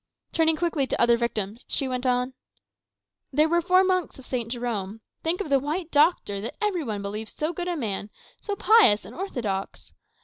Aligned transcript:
Turning 0.33 0.55
quickly 0.55 0.87
to 0.87 0.99
other 0.99 1.15
victims, 1.15 1.63
she 1.67 1.87
went 1.87 2.07
on 2.07 2.33
"There 3.31 3.47
were 3.47 3.61
four 3.61 3.83
monks 3.83 4.17
of 4.17 4.25
St. 4.25 4.49
Jerome. 4.49 5.01
Think 5.21 5.41
of 5.41 5.49
the 5.51 5.59
White 5.59 5.91
Doctor, 5.91 6.41
that 6.41 6.55
every 6.59 6.83
one 6.83 7.03
believed 7.03 7.29
so 7.29 7.53
good 7.53 7.67
a 7.67 7.77
man, 7.77 8.09
so 8.39 8.55
pious 8.55 9.05
and 9.05 9.13
orthodox! 9.13 9.93